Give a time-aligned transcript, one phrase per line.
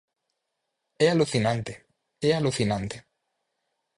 [1.05, 1.73] É alucinante,
[2.27, 2.97] é alucinante.